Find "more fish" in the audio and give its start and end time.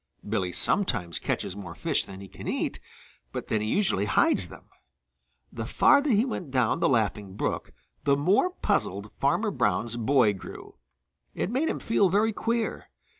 1.55-2.05